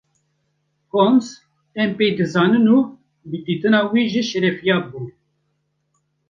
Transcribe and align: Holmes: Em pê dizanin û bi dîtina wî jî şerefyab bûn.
Holmes: 0.93 1.27
Em 1.83 1.89
pê 1.97 2.05
dizanin 2.17 2.65
û 2.77 2.79
bi 3.29 3.37
dîtina 3.45 3.81
wî 3.91 4.03
jî 4.13 4.23
şerefyab 4.29 4.83
bûn. 4.91 5.05